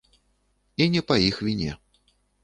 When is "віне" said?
1.47-1.75